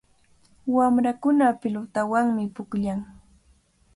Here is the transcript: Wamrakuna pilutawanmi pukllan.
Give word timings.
Wamrakuna 0.75 1.45
pilutawanmi 1.61 2.43
pukllan. 2.55 2.99